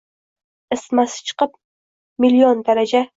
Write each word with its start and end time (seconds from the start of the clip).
Isitmasi 0.75 1.21
chiqib– 1.31 1.53
milyon 2.25 2.65
daraja 2.71 3.03